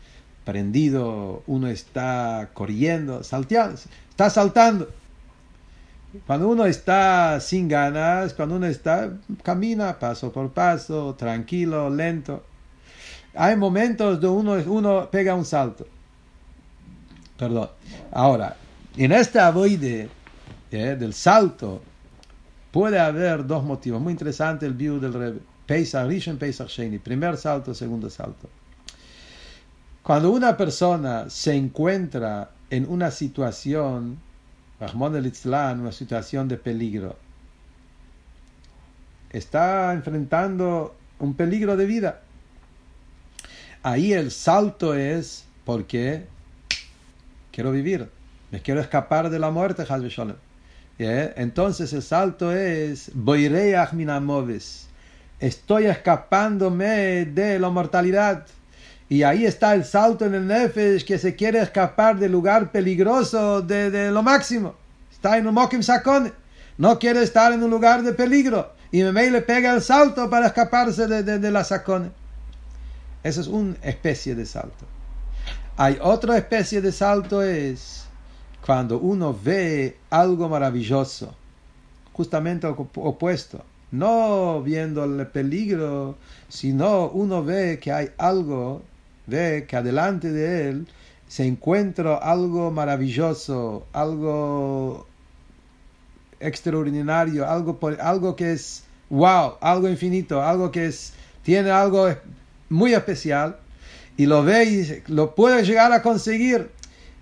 [0.43, 4.89] prendido, uno está corriendo, salteando, está saltando.
[6.25, 9.11] Cuando uno está sin ganas, cuando uno está,
[9.43, 12.43] camina paso por paso, tranquilo, lento.
[13.35, 15.87] Hay momentos donde uno, uno pega un salto.
[17.37, 17.69] Perdón.
[18.11, 18.55] Ahora,
[18.95, 20.09] en este avoide
[20.71, 21.81] eh, del salto,
[22.71, 24.01] puede haber dos motivos.
[24.01, 25.39] Muy interesante el view del Rebbe.
[25.65, 26.97] Pesach Rishon, Pesach Sheni.
[26.97, 28.49] Primer salto, segundo salto.
[30.01, 34.17] Cuando una persona se encuentra en una situación,
[35.79, 37.17] una situación de peligro,
[39.31, 42.21] está enfrentando un peligro de vida.
[43.83, 46.25] Ahí el salto es porque
[47.51, 48.09] quiero vivir,
[48.51, 49.85] me quiero escapar de la muerte,
[50.99, 54.87] Entonces el salto es Boireach minamoves.
[55.39, 58.45] Estoy escapándome de la mortalidad.
[59.09, 63.61] Y ahí está el salto en el Nefesh que se quiere escapar del lugar peligroso
[63.61, 64.75] de, lo máximo.
[65.11, 66.33] Está en un Mokim Sakone.
[66.77, 68.73] No quiere estar en un lugar de peligro.
[68.91, 72.11] Y me le pega el salto para escaparse de, de la Sakone.
[73.23, 74.85] Esa es una especie de salto.
[75.77, 78.05] Hay otra especie de salto es
[78.65, 81.33] cuando uno ve algo maravilloso,
[82.13, 86.17] justamente opuesto, no viendo el peligro,
[86.49, 88.81] sino uno ve que hay algo
[89.27, 90.87] ve que adelante de él
[91.27, 95.05] se encuentra algo maravilloso, algo
[96.39, 101.13] extraordinario, algo, algo que es wow, algo infinito, algo que es,
[101.43, 102.09] tiene algo
[102.69, 103.57] muy especial
[104.15, 106.69] y lo ve y lo puede llegar a conseguir.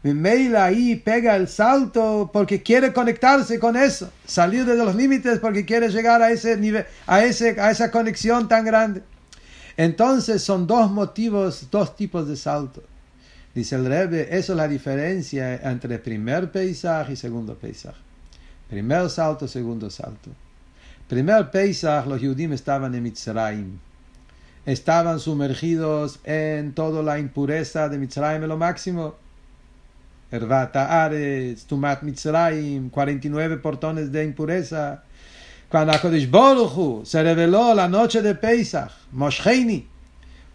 [0.03, 5.65] Mail ahí pega el salto porque quiere conectarse con eso, salir de los límites porque
[5.65, 9.01] quiere llegar a ese nivel, a, ese, a esa conexión tan grande.
[9.77, 12.81] Entonces son dos motivos, dos tipos de salto.
[13.53, 17.99] Dice el Rebbe, eso es la diferencia entre primer paisaje y segundo paisaje.
[18.69, 20.31] Primer salto, segundo salto.
[21.07, 23.79] Primer paisaje, los judíos estaban en Mitzrayim.
[24.65, 29.15] Estaban sumergidos en toda la impureza de Mitzrayim lo máximo.
[30.31, 35.03] Hervata Ares, Tumat Mitzrayim, 49 portones de impureza.
[35.69, 39.87] Cuando Akodish Boruchu se reveló la noche de Pesach, Moshheini,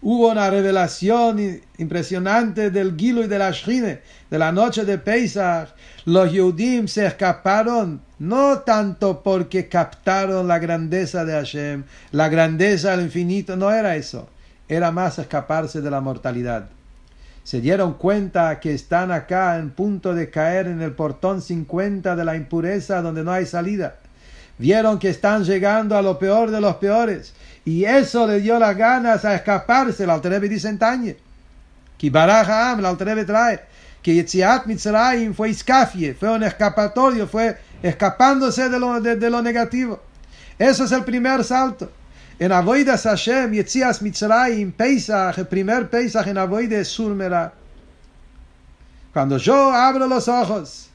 [0.03, 5.71] hubo una revelación impresionante del Gilo y de la Shine, de la noche de Pesach.
[6.05, 13.07] Los Yehudim se escaparon no tanto porque captaron la grandeza de Hashem, la grandeza del
[13.07, 14.29] infinito, no era eso,
[14.69, 16.69] era más escaparse de la mortalidad.
[17.43, 22.25] Se dieron cuenta que están acá en punto de caer en el portón 50 de
[22.25, 23.97] la impureza donde no hay salida
[24.61, 27.33] vieron que están llegando a lo peor de los peores.
[27.65, 30.05] Y eso le dio las ganas a escaparse.
[30.05, 31.17] El Alterebe dice Tañe.
[31.99, 33.61] Que Barajam, el Alterebe trae.
[34.03, 40.01] Que Yetziat Mitzrayim fue iscafie, fue un escapatorio, fue escapándose de lo, de, lo negativo.
[40.59, 41.91] Eso es el primer salto.
[42.39, 47.53] En Avoidas Hashem, Yetzias Mitzrayim, Pesach, el primer Pesach en Avoides Surmera.
[49.13, 50.90] Cuando yo abro los ojos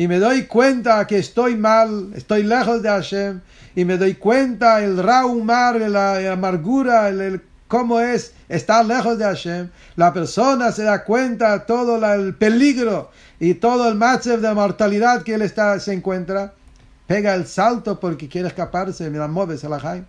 [0.00, 3.42] y me doy cuenta que estoy mal, estoy lejos de Hashem,
[3.76, 9.68] y me doy cuenta el raumar, la, amargura, el, cómo es estar lejos de Hashem,
[9.96, 15.34] la persona se da cuenta todo el peligro y todo el matzev de mortalidad que
[15.34, 16.54] él está, se encuentra,
[17.06, 20.06] pega el salto porque quiere escaparse, mira, mueves la Jaime.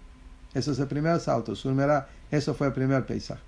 [0.53, 1.51] Eso es el primer salto,
[2.31, 3.41] eso fue el primer paisaje.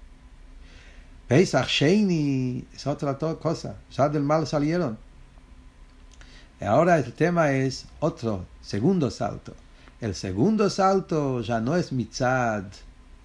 [1.26, 4.98] Pesach Sheini es otra cosa, ya del mal salieron.
[6.65, 9.54] Ahora el tema es otro, segundo salto.
[9.99, 12.63] El segundo salto ya no es mitzad,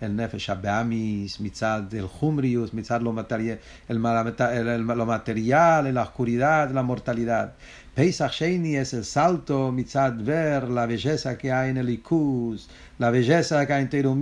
[0.00, 6.70] el nefesh abamis, mitzad el humrius, mitzad lo material, el, lo material, en la oscuridad,
[6.70, 7.54] la mortalidad.
[7.94, 12.68] Pesach Sheni es el salto mitzad ver la belleza que hay en el Ikus,
[12.98, 14.20] la belleza que hay en Teiru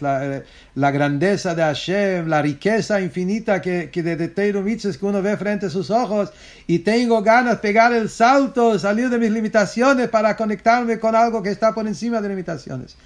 [0.00, 0.42] la,
[0.74, 5.36] la, grandeza de Hashem, la riqueza infinita que, que de, de Teiru que uno ve
[5.36, 6.32] frente a sus ojos
[6.66, 11.42] y tengo ganas de pegar el salto, salir de mis limitaciones para conectarme con algo
[11.42, 12.96] que está por encima de limitaciones.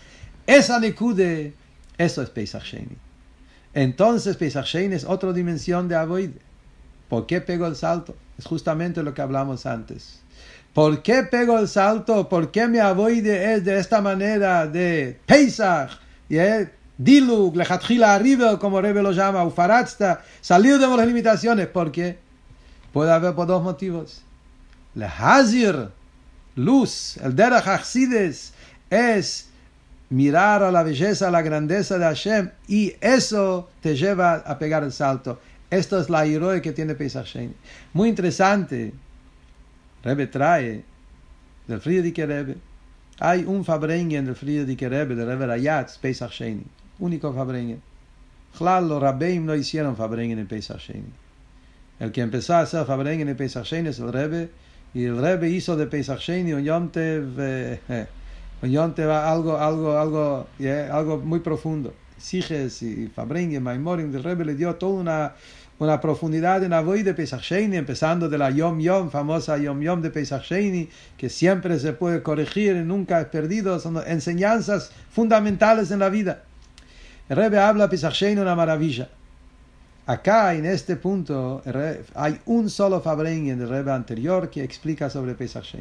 [0.46, 1.55] Esa Nekude,
[1.99, 2.97] eso es Pesach Sheni.
[3.74, 6.30] Entonces Pesach Sheni es otra dimensión de Avoid.
[7.09, 8.14] ¿Por qué pego el salto?
[8.39, 10.20] Es justamente lo que hablamos antes.
[10.75, 12.29] ¿Por qué pego el salto?
[12.29, 15.91] ¿Por qué me avoide es de esta manera de Pesach?
[16.29, 16.37] y
[16.97, 21.66] Dilug, lejatjila arriba, como Rebe lo llama, Ufaratzta, salir de las limitaciones.
[21.66, 22.18] ¿Por qué?
[22.93, 24.23] Puede haber por dos motivos.
[24.95, 25.89] Lehazir,
[26.57, 28.53] luz, el derech achsides,
[28.91, 29.49] es
[30.11, 34.85] mirar a la belleza, a la grandeza de Hashem, y eso te lleva a pegar
[34.85, 35.41] el salto.
[35.71, 37.55] Esto es la heroe que tiene Pesach Sheni.
[37.95, 38.93] Muy interesante.
[40.03, 40.82] Rebe trae
[41.66, 42.57] del Friedrich Rebbe.
[43.18, 46.64] Hay un Fabrengen del Friedrich Rebbe, del Rebbe Rayatz, Pesach Sheni.
[46.98, 47.82] Único Fabrengen.
[48.57, 51.12] Claro, los Rabbeim no hicieron Fabrengen en Pesach Sheni.
[51.98, 54.51] El que empezó a hacer Fabrengen en Pesach Sheni es el Rebbe,
[54.94, 57.80] y el Rebbe hizo de Pesach Sheni un Yontev, eh,
[58.62, 61.94] un Yontev algo, algo, algo, yeah, algo muy profundo.
[62.16, 65.32] Siges y Fabrengen, Maimorim, el Rebbe le dio toda una
[65.81, 70.11] una profundidad en Avoy de Pesach empezando de la Yom Yom, famosa Yom Yom de
[70.11, 70.47] Pesach
[71.16, 76.43] que siempre se puede corregir y nunca es perdido, son enseñanzas fundamentales en la vida.
[77.31, 79.09] El Rebbe habla Pesach Sheni una maravilla.
[80.05, 81.62] Acá, en este punto,
[82.14, 85.76] hay un solo Fabrengen del Rebbe anterior que explica sobre Pesach.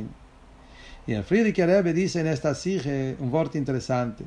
[1.08, 4.24] Y el Friedrich Rebbe dice en esta sige un wort interesante.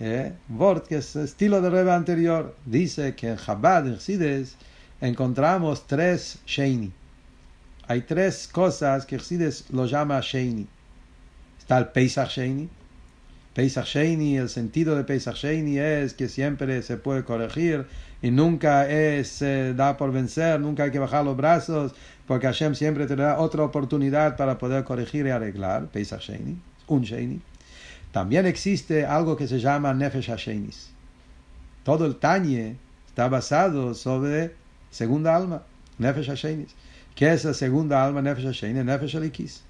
[0.00, 0.32] ¿Eh?
[0.48, 2.54] un wort que es estilo del Rebbe anterior.
[2.64, 4.56] Dice que en Chabad, en Chsides,
[5.00, 6.92] encontramos tres Sheini.
[7.86, 10.66] Hay tres cosas que Chsides lo llama Sheini.
[11.58, 12.68] Está el Pesach Sheini.
[13.54, 17.86] Pesach Sheini, el sentido de Pesach Sheini es que siempre se puede corregir
[18.20, 21.94] y nunca es eh, da por vencer, nunca hay que bajar los brazos,
[22.26, 25.86] porque Hashem siempre te da otra oportunidad para poder corregir y arreglar.
[25.88, 27.40] Pesach Sheini, un Sheini.
[28.14, 30.90] También existe algo que se llama Nefesh Hashenis.
[31.82, 32.76] Todo el Tanye
[33.08, 34.54] está basado sobre
[34.88, 35.64] segunda alma,
[35.98, 36.76] Nefesh Hashenis.
[37.16, 38.84] ¿Qué es la segunda alma, Nefesh Hashenis?
[38.84, 39.64] Nefesh Alikis.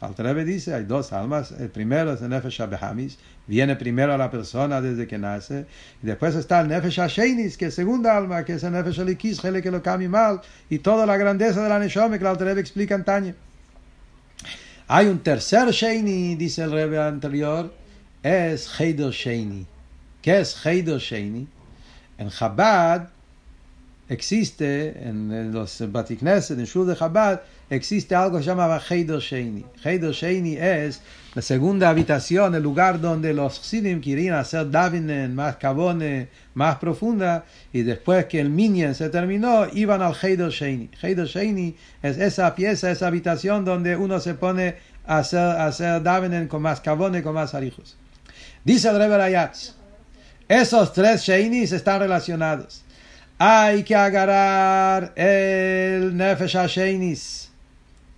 [0.00, 1.50] Altrebe dice, hay dos almas.
[1.50, 5.66] El primero es el Nefesh Abehamis, viene primero a la persona desde que nace.
[6.00, 9.40] Y después está el Nefesh Hashenis, que es segunda alma, que es el Nefesh Alikis,
[9.40, 10.40] que lo cambie mal.
[10.70, 13.47] Y toda la grandeza de la Neshome que la Altrebe explica en Tanye.
[14.90, 17.70] Hay un tercer Sheini, dice el Rebbe anterior,
[18.22, 19.66] es Heider Sheini.
[20.22, 21.46] ¿Qué es Heider Sheini?
[22.16, 23.10] En Chabad
[24.08, 29.64] existe, en los Batikneset, en Shul de Chabad, existe algo que se llama Heider Sheini.
[29.84, 31.00] Heider Sheini es
[31.34, 37.44] la segunda habitación, el lugar donde los Chassidim querían hacer Davinen más cabone, más profunda,
[37.72, 40.90] y después que el Minyan se terminó, iban al Heider Sheini.
[41.02, 46.02] Heider Sheini es esa pieza, esa habitación donde uno se pone a hacer, a hacer
[46.02, 47.96] Davinen con más cabone, con más arijos.
[48.64, 49.74] Dice el Rebbe Rayatz,
[50.48, 52.84] esos tres Sheinis están relacionados.
[53.40, 57.50] Hay que agarrar el Nefesh HaSheinis,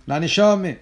[0.07, 0.79] la Neshome,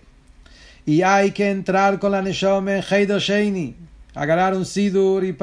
[0.86, 3.76] y hay que entrar con la Neshome en Heido Sheini,
[4.16, 5.36] agarrar un Sidur y,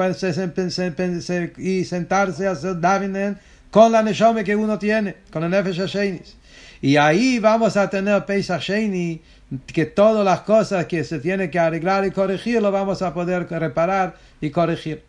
[1.57, 3.37] y sentarse a hacer Davinen
[3.69, 6.35] con la Neshome que uno tiene, con el Nefesh HaSheinis.
[6.81, 9.21] Y ahí vamos a tener Pesach Sheini,
[9.67, 13.47] que todas las cosas que se tienen que arreglar y corregir, lo vamos a poder
[13.47, 15.03] reparar y corregir.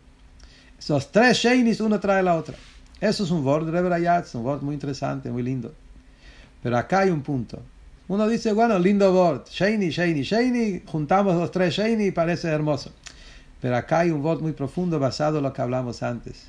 [0.77, 2.55] Esos tres Sheinis, uno trae la otra.
[3.01, 5.73] Eso es un word de un word muy interesante, muy lindo.
[6.61, 7.61] Pero acá hay un punto.
[8.09, 12.91] Uno dice, bueno, lindo word, Sheini, Sheini, Sheini, juntamos los tres Sheini y parece hermoso.
[13.61, 16.47] Pero acá hay un word muy profundo basado en lo que hablamos antes.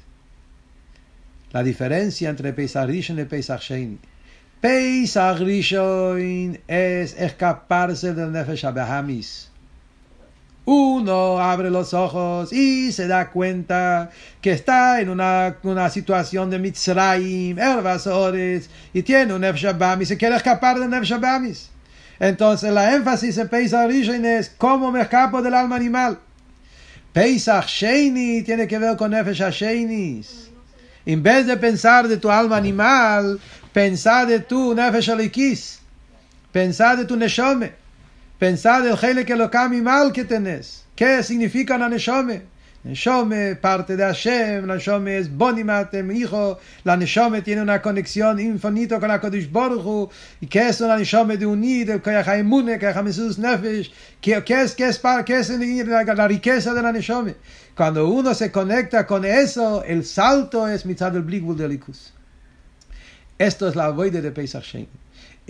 [1.52, 3.98] La diferencia entre Pesach Rishon y Pesach Sheini.
[4.60, 9.49] Pesach Rishon es escaparse del Nefesh Abahamis.
[10.64, 16.58] Uno abre los ojos y se da cuenta que está en una, una situación de
[16.58, 21.70] Mitzrayim, Ervasores, y tiene un Nefesh Abahamis, se quiere escapar del Nefesh Abahamis.
[22.20, 26.18] Entonces la énfasis en Pesach Rishon es cómo me escapo del alma animal.
[27.12, 30.50] Pesach Sheini tiene que ver con Nefesh Sheinis.
[31.06, 33.40] En vez de pensar de tu alma animal,
[33.72, 35.80] pensar de tu Nefesh Alikis.
[36.52, 37.79] Pensar de tu Neshome.
[38.40, 40.86] Pensar del Hele que lo cambie mal que tenés.
[40.96, 42.40] ¿Qué significa la Neshome?
[42.84, 46.58] Neshome, parte de Hashem, la Neshome es Bonimatem, hijo.
[46.84, 50.10] La Neshome tiene una conexión infinita con la Kodesh Baruch
[50.40, 53.92] ¿Y qué es una Neshome de unir, de Koyachaimune, Koyachamesus Nefesh?
[54.22, 57.34] ¿Qué, qué es, qué es, qué es la, la, riqueza de la Neshome?
[57.76, 62.14] Cuando uno se conecta con eso, el salto es mitad del Blikbul de Likus.
[63.36, 64.76] Esto es la voide de Pesach.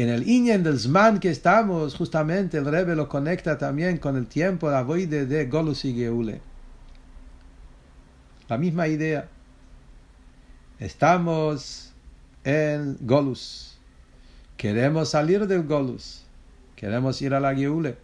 [0.01, 4.27] En el Inyan del Zman que estamos, justamente el Rebbe lo conecta también con el
[4.29, 6.41] tiempo, la voide de Golus y Geule.
[8.49, 9.29] La misma idea.
[10.79, 11.93] Estamos
[12.45, 13.77] en Golus.
[14.57, 16.23] Queremos salir del Golus.
[16.77, 17.99] Queremos ir a la Geule.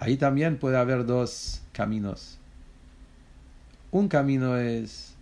[0.00, 2.38] Ahí también puede haber dos caminos.
[3.92, 5.14] Un camino es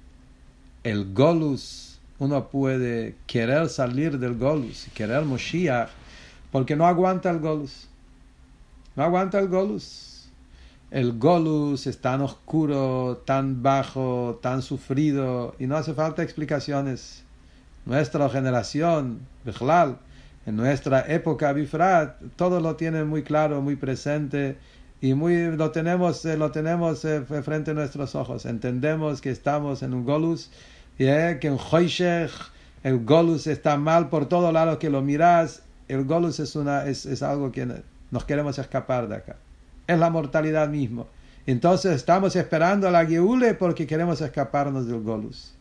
[0.85, 1.88] el Golus
[2.19, 5.91] uno puede querer salir del Golus, querer Moshiach,
[6.51, 7.89] porque no aguanta el Golus.
[8.97, 10.29] No aguanta el Golus.
[10.91, 17.23] El Golus es tan oscuro, tan bajo, tan sufrido, y no hace falta explicaciones.
[17.85, 19.99] Nuestra generación, Bechlal,
[20.47, 24.57] en nuestra época bifrat, todo lo tienen muy claro, muy presente
[25.01, 28.47] y muy lo tenemos eh, lo tenemos eh, frente a nuestros ojos.
[28.47, 30.51] Entendemos que estamos en un golus,
[30.99, 32.31] que en Hoishech
[32.83, 35.63] el golus está mal por todos lados que lo miras.
[35.87, 37.67] El golus es una es, es algo que
[38.11, 39.37] nos queremos escapar de acá.
[39.87, 41.07] Es la mortalidad mismo.
[41.47, 45.55] Entonces estamos esperando a la Geule porque queremos escaparnos del golus.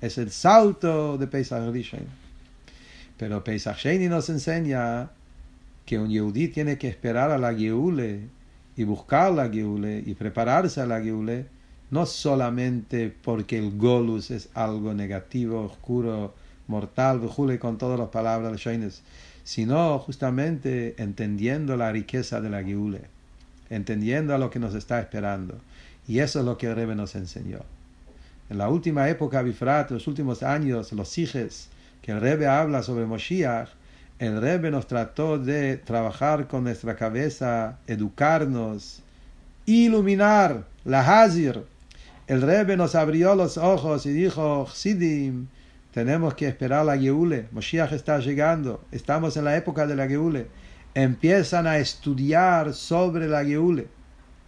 [0.00, 1.62] Es el salto de Pesach.
[3.16, 5.10] Pero Pesach Sheni nos enseña
[5.86, 8.28] que un Yehudí tiene que esperar a la Geule
[8.76, 11.46] y buscar la Geule y prepararse a la Geule,
[11.92, 16.32] no solamente porque el Golus es algo negativo, oscuro,
[16.66, 17.20] mortal,
[17.60, 19.02] con todas las palabras Sheines,
[19.44, 23.02] sino justamente entendiendo la riqueza de la Geule,
[23.68, 25.60] entendiendo a lo que nos está esperando.
[26.08, 27.60] Y eso es lo que el Rebbe nos enseñó.
[28.48, 31.68] En la última época, Bifrat, los últimos años, los hijes,
[32.00, 33.68] que el Rebbe habla sobre Moshiach,
[34.18, 39.02] el Rebbe nos trató de trabajar con nuestra cabeza, educarnos,
[39.66, 41.70] iluminar, la Hazir.
[42.26, 45.48] El Rebbe nos abrió los ojos y dijo, Sidim,
[45.92, 50.46] tenemos que esperar la Geule, Moshiach está llegando, estamos en la época de la Geule.
[50.94, 53.88] Empiezan a estudiar sobre la Geule.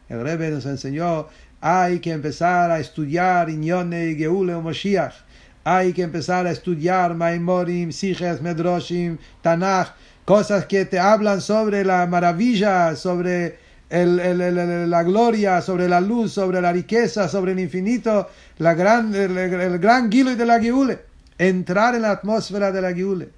[0.08, 1.28] El Rebbe nos enseñó,
[1.60, 5.24] hay que empezar a estudiar Inyone y Geule o Moshiach
[5.64, 9.94] hay que empezar a estudiar Maimorim, Siges, Medroshim, Tanakh,
[10.24, 13.58] cosas que te hablan sobre la maravilla, sobre
[13.95, 18.28] la gloria, sobre la luz, sobre la riqueza, sobre el infinito,
[18.59, 20.99] la gran, el, gran Gilo de la Giule.
[21.38, 23.28] Entrar en la atmósfera de la Giule.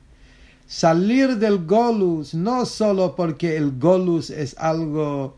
[0.67, 5.37] Salir del Golus, no solo porque el Golus es algo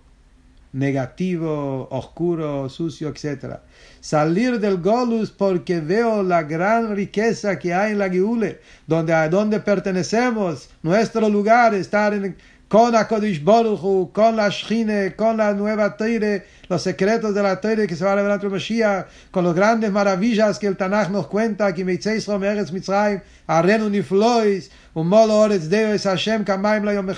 [0.73, 3.57] negativo, oscuro, sucio, etc.
[4.01, 9.29] Salir del Golus porque veo la gran riqueza que hay en la Giule, donde a
[9.29, 12.37] donde pertenecemos, nuestro lugar, estar en,
[12.69, 17.59] con la Kodesh Boruchu, con la Shchine, con la nueva Teire, los secretos de la
[17.59, 21.11] Teire que se va a revelar entre Mashiach, con las grandes maravillas que el Tanakh
[21.11, 26.93] nos cuenta, que Meitzeis Rom Eretz Mitzrayim, Arenu Niflois, Umolo Oretz Deus Hashem, Kamaim La
[26.93, 27.09] Yom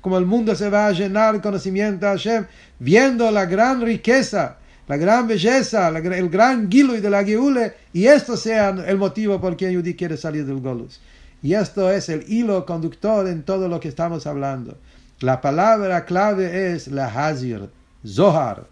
[0.00, 2.46] como el mundo se va a llenar conocimiento de Hashem,
[2.78, 8.36] viendo la gran riqueza, la gran belleza, el gran Gilui de la Geule, y esto
[8.36, 11.00] sea el motivo por qué Yudí quiere salir del Golus.
[11.42, 14.76] Y esto es el hilo conductor en todo lo que estamos hablando.
[15.20, 17.70] La palabra clave es la Hazir,
[18.06, 18.66] Zohar,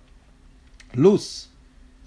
[0.93, 1.51] luz.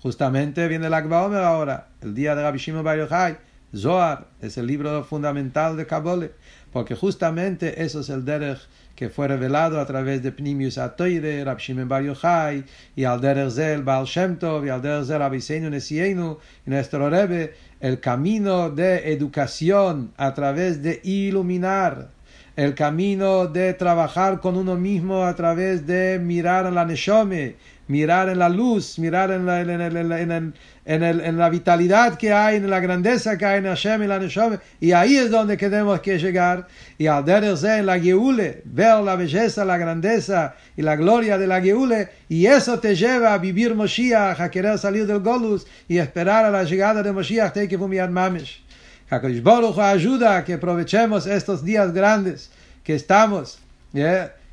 [0.01, 3.37] Justamente viene el Akba ahora, el día de Rabbi Shimon Bar Yochai.
[3.75, 6.29] Zohar es el libro fundamental de Kabbalah,
[6.71, 8.59] porque justamente eso es el derech
[8.95, 13.51] que fue revelado a través de Pnimius Atoire, Rabbi Shimon Bar Yochai, y al derech
[13.51, 17.99] zel Baal Shem Tov, y al derech zel Rabbi Seinu Nesienu, y nuestro Rebbe, el
[17.99, 22.09] camino de educación a través de iluminar,
[22.55, 27.55] el camino de trabajar con uno mismo a través de mirar en la Neshome,
[27.89, 33.35] mirar en la luz, mirar en la, en, la vitalidad que hay, en la grandeza
[33.35, 36.67] que hay en Hashem y la Neshome, y ahí es donde tenemos que llegar,
[36.99, 41.59] y al en la Geule, ver la belleza, la grandeza y la gloria de la
[41.61, 46.45] Geule, y eso te lleva a vivir Moshiach, a querer salir del Golus y esperar
[46.45, 48.63] a la llegada de Moshiach, te que Mamish.
[49.09, 52.51] HaKadosh Baruch ayuda a que aprovechemos estos días grandes
[52.83, 53.57] que estamos,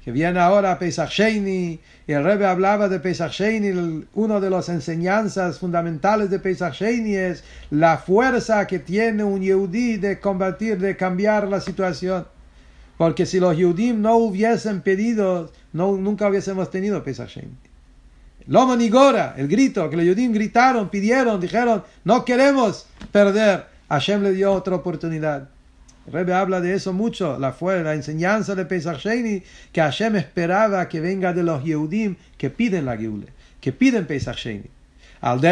[0.06, 3.40] que viene ahora Pesach el Rebbe hablaba de Pesach
[4.14, 10.20] una de las enseñanzas fundamentales de Pesach es la fuerza que tiene un Yehudi de
[10.20, 12.24] combatir, de cambiar la situación.
[12.96, 17.56] Porque si los Yehudim no hubiesen pedido, nunca hubiésemos tenido Pesach Sheni.
[18.46, 23.66] Loma Nigora, el grito, que los Yehudim gritaron, pidieron, dijeron, no queremos perder.
[23.88, 25.48] Hashem le dio otra oportunidad.
[26.12, 29.42] El habla de eso mucho, la, fue, la enseñanza de Pesach Sheni,
[29.72, 33.26] que Hashem esperaba que venga de los Yehudim que piden la Geule,
[33.60, 34.70] que piden Pesach Sheni.
[35.20, 35.44] Al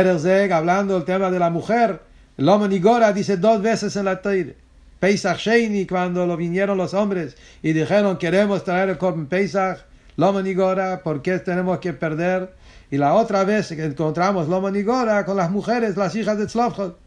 [0.53, 2.01] hablando del tema de la mujer,
[2.39, 4.55] hombre Nigora dice dos veces en la Teire.
[5.01, 9.79] Pesach Sheni, cuando lo vinieron los hombres y dijeron queremos traer el Korban Pesach,
[10.17, 12.55] Loma Nigora, ¿por qué tenemos que perder?
[12.93, 17.04] Y la otra vez encontramos Loma Nigora con las mujeres, las hijas de Tzlofchot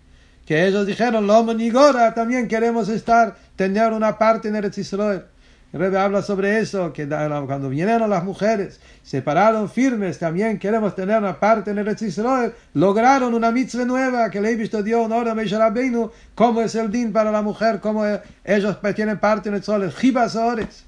[0.47, 5.25] que ellos dijeron, Lomo Nigora, también queremos estar, tener una parte en Eretz Israel.
[5.73, 10.95] El Rebbe habla sobre eso, que cuando vinieron las mujeres, se pararon firmes, también queremos
[10.95, 15.11] tener una parte en Eretz Israel, lograron una mitzvah nueva que le visto Dios en
[15.11, 18.05] hora de cómo es el din para la mujer, cómo
[18.45, 20.85] ellos tienen parte en el sol, Ores.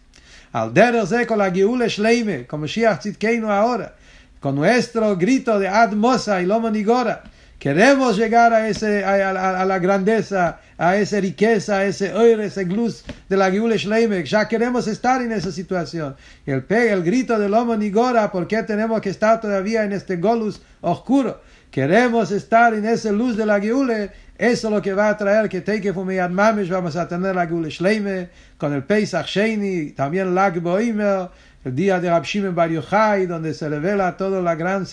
[0.54, 3.94] Al derze con la Geule Shleime, como Shiach Tzidkeinu ahora,
[4.40, 7.24] con nuestro grito de Ad Mosa y Lomo Nigora,
[7.60, 12.40] Queremos llegar a, ese, a, a, a, la grandeza, a esa riqueza, a ese oir,
[12.40, 14.26] ese glus de la Geule Shleimek.
[14.26, 16.16] Ya queremos estar en esa situación.
[16.46, 20.62] El, el grito del Lomo Nigora, ¿por qué tenemos que estar todavía en este golus
[20.80, 21.42] oscuro?
[21.70, 24.12] Queremos estar en esa luz de la Geule.
[24.38, 26.70] Eso es lo que va a traer que Teike Fumiyad Mamish.
[26.70, 31.28] Vamos a tener la Geule Shleime con el Pesach Sheini, también Lag Boimer,
[31.66, 34.86] el día de Rabshim Bar Yochai, donde se revela todo la gran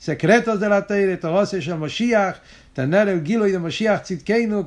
[0.00, 2.40] secretos de la Teire, Torose Shel Moshiach,
[2.72, 4.64] tener el Gilo de Moshiach Tzidkeinu,